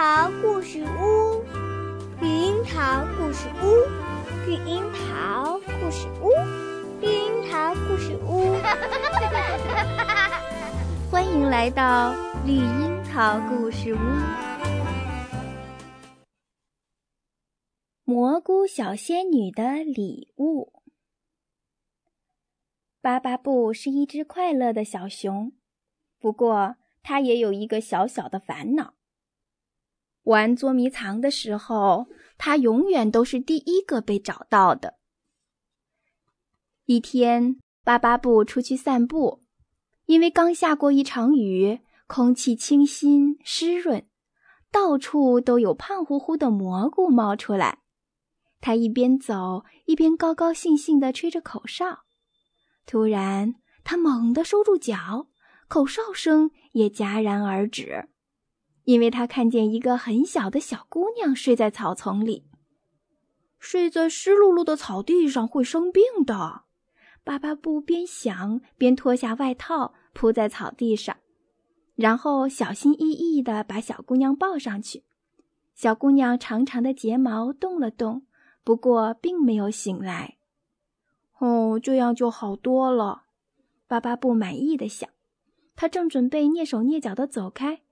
[0.00, 1.44] 桃故事屋，
[2.22, 3.84] 绿樱桃故事屋，
[4.46, 6.30] 绿樱桃故事屋，
[7.02, 8.56] 绿樱桃故事屋。
[11.10, 12.14] 欢迎来到
[12.46, 13.98] 绿樱桃故事屋。
[18.04, 20.72] 蘑菇小仙女的礼物。
[23.02, 25.52] 巴巴布是一只快乐的小熊，
[26.18, 28.94] 不过它也有一个小小的烦恼。
[30.24, 34.94] 玩捉迷藏的时候，他永远都是第一个被找到的。
[36.84, 39.42] 一天，巴巴布出去散步，
[40.06, 44.06] 因为刚下过一场雨，空气清新湿润，
[44.70, 47.78] 到处都有胖乎乎的蘑菇冒出来。
[48.60, 52.00] 他一边走一边高高兴兴地吹着口哨。
[52.84, 55.28] 突然，他猛地收住脚，
[55.68, 58.08] 口哨声也戛然而止。
[58.84, 62.44] 因为他看见一个很小的小姑娘睡在草丛里，
[63.58, 66.62] 睡在湿漉漉的草地上会生病的。
[67.22, 71.18] 巴巴布边想边脱下外套铺在草地上，
[71.94, 75.04] 然后小心翼翼地把小姑娘抱上去。
[75.74, 78.26] 小姑娘长长的睫毛动了动，
[78.64, 80.38] 不过并没有醒来。
[81.38, 83.24] 哦，这样就好多了，
[83.86, 85.08] 巴巴布满意的想。
[85.76, 87.82] 他正准备蹑手蹑脚地走开。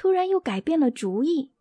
[0.00, 1.52] 突然又改变了主意，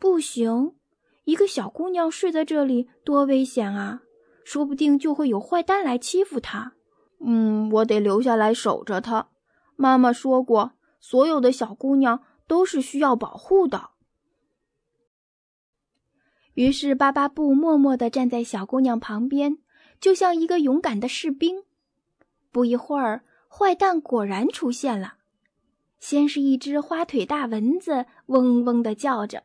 [0.00, 0.74] 不行，
[1.22, 4.02] 一个小姑娘睡在这里多危险啊！
[4.44, 6.72] 说不定就会有坏蛋来欺负她。
[7.24, 9.28] 嗯，我得留下来守着她。
[9.76, 13.90] 妈妈说过，所有的小姑娘都是需要保护的。
[16.54, 19.58] 于是巴巴布默默地站在小姑娘旁边，
[20.00, 21.62] 就像一个勇敢的士兵。
[22.50, 25.18] 不一会儿，坏蛋果然出现了。
[26.04, 29.42] 先是一只花腿大蚊子，嗡嗡地叫着，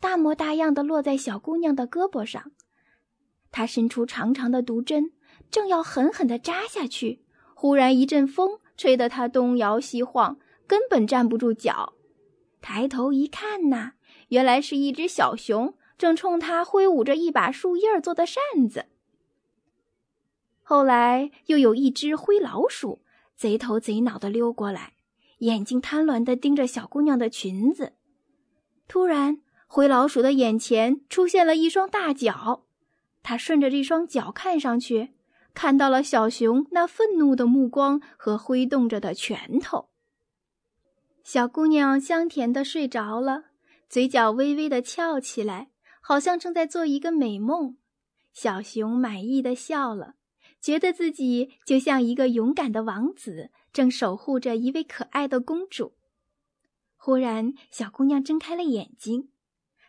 [0.00, 2.50] 大模大样的落在小姑娘的胳膊上。
[3.52, 5.12] 它伸出长长的毒针，
[5.52, 7.22] 正要狠狠地扎下去，
[7.54, 11.92] 忽然一阵风吹得它东摇西晃，根本站不住脚。
[12.60, 13.92] 抬头一看呐，
[14.30, 18.86] 原来是一只小熊，正冲它挥舞着一把树叶做的扇子。
[20.64, 22.98] 后来又有一只灰老鼠，
[23.36, 24.94] 贼头贼脑地溜过来。
[25.40, 27.92] 眼睛贪婪地盯着小姑娘的裙子，
[28.88, 32.64] 突然，灰老鼠的眼前出现了一双大脚。
[33.22, 35.10] 他顺着这双脚看上去，
[35.54, 39.88] 看到了小熊那愤怒的目光和挥动着的拳头。
[41.22, 43.44] 小姑娘香甜地睡着了，
[43.88, 47.76] 嘴角微微地翘起来，好像正在做一个美梦。
[48.32, 50.14] 小熊满意的笑了，
[50.60, 53.50] 觉得自己就像一个勇敢的王子。
[53.72, 55.96] 正守护着一位可爱的公主。
[56.96, 59.32] 忽然，小姑娘睁开了眼睛，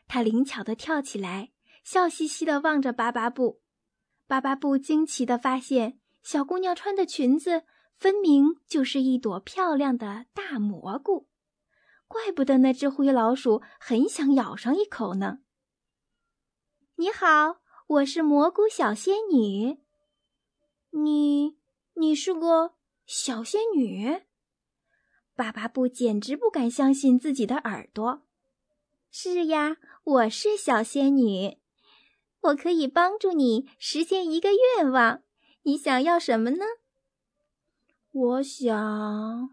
[0.08, 1.52] 她灵巧地跳起来，
[1.84, 3.62] 笑嘻嘻地望着巴巴布。
[4.28, 7.64] 巴巴布惊奇地发现，小姑娘穿的裙子
[7.98, 11.28] 分明就是一朵漂亮的大蘑菇。
[12.08, 15.40] 怪不得那只灰老鼠很想咬上一口呢。
[16.96, 19.80] 你好，我是蘑菇小仙女。
[20.92, 21.58] 你，
[21.96, 22.76] 你是个。
[23.14, 24.22] 小仙女，
[25.36, 28.22] 巴巴布简直不敢相信自己的耳朵。
[29.12, 31.58] 是呀，我是小仙女，
[32.40, 35.24] 我可以帮助你实现一个愿望。
[35.64, 36.64] 你想要什么呢？
[38.14, 39.50] 我想，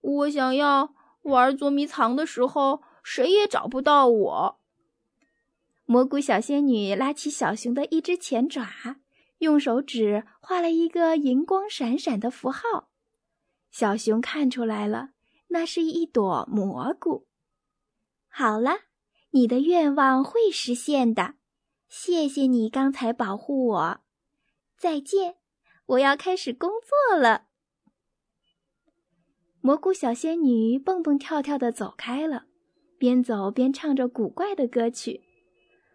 [0.00, 4.60] 我想要玩捉迷藏的时候，谁也找不到我。
[5.84, 8.64] 蘑菇小仙女拉起小熊的一只前爪。
[9.38, 12.90] 用手指画了一个银光闪闪的符号，
[13.70, 15.10] 小熊看出来了，
[15.48, 17.26] 那是一朵蘑菇。
[18.28, 18.72] 好了，
[19.30, 21.34] 你的愿望会实现的，
[21.88, 24.00] 谢谢你刚才保护我。
[24.76, 25.36] 再见，
[25.86, 27.46] 我要开始工作了。
[29.60, 32.46] 蘑菇小仙女蹦蹦跳跳的走开了，
[32.98, 35.22] 边走边唱着古怪的歌曲。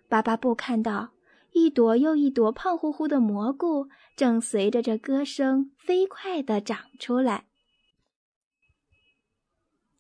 [0.08, 1.12] 巴巴布看到。
[1.54, 7.46] 一朵又一朵胖乎乎的蘑菇正随着这歌声飞快地长出来。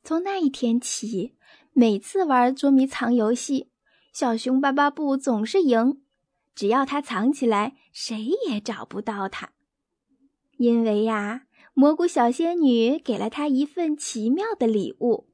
[0.04, 1.36] 从那一天起，
[1.72, 3.70] 每次玩捉迷藏游戏，
[4.12, 6.02] 小熊巴巴布总是赢。
[6.56, 9.54] 只要他藏起来，谁也找不到他。
[10.58, 15.30] 因为呀，蘑菇小仙女给了他一份奇妙的礼物：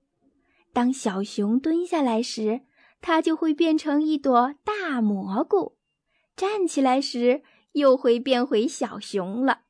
[0.72, 2.62] 当小熊蹲下来时，
[3.02, 5.78] 它就会变成一朵大蘑菇。
[6.40, 7.44] 站起来时，
[7.74, 9.64] 又会变回小熊了。